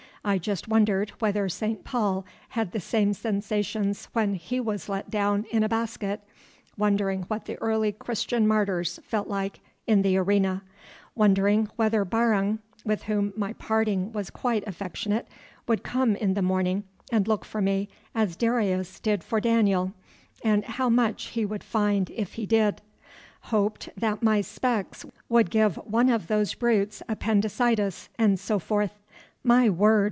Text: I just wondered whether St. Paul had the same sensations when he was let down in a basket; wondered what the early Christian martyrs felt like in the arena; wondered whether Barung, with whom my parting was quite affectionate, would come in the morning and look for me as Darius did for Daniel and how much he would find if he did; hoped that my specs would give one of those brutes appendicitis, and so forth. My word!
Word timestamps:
I 0.23 0.37
just 0.37 0.67
wondered 0.67 1.09
whether 1.17 1.49
St. 1.49 1.83
Paul 1.83 2.27
had 2.49 2.73
the 2.73 2.79
same 2.79 3.11
sensations 3.11 4.07
when 4.13 4.35
he 4.35 4.59
was 4.59 4.87
let 4.87 5.09
down 5.09 5.45
in 5.49 5.63
a 5.63 5.67
basket; 5.69 6.21
wondered 6.77 7.27
what 7.27 7.45
the 7.45 7.55
early 7.59 7.91
Christian 7.91 8.47
martyrs 8.47 8.99
felt 9.03 9.27
like 9.27 9.61
in 9.87 10.03
the 10.03 10.17
arena; 10.17 10.61
wondered 11.15 11.69
whether 11.75 12.05
Barung, 12.05 12.59
with 12.85 13.01
whom 13.05 13.33
my 13.35 13.53
parting 13.53 14.11
was 14.13 14.29
quite 14.29 14.63
affectionate, 14.67 15.27
would 15.67 15.81
come 15.81 16.15
in 16.15 16.35
the 16.35 16.43
morning 16.43 16.83
and 17.11 17.27
look 17.27 17.43
for 17.43 17.59
me 17.59 17.89
as 18.13 18.35
Darius 18.35 18.99
did 18.99 19.23
for 19.23 19.41
Daniel 19.41 19.91
and 20.43 20.63
how 20.65 20.87
much 20.87 21.29
he 21.29 21.45
would 21.47 21.63
find 21.63 22.11
if 22.11 22.33
he 22.33 22.45
did; 22.45 22.79
hoped 23.49 23.89
that 23.97 24.21
my 24.21 24.41
specs 24.41 25.03
would 25.29 25.49
give 25.49 25.77
one 25.77 26.09
of 26.11 26.27
those 26.27 26.53
brutes 26.53 27.01
appendicitis, 27.09 28.07
and 28.19 28.39
so 28.39 28.59
forth. 28.59 28.99
My 29.43 29.67
word! 29.67 29.99